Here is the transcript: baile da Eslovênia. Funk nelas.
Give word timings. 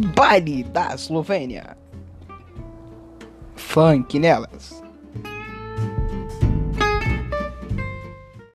baile 0.00 0.64
da 0.64 0.94
Eslovênia. 0.94 1.76
Funk 3.56 4.18
nelas. 4.18 4.82